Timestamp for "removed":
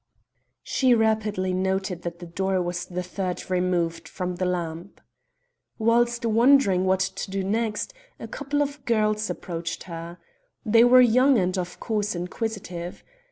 3.51-4.07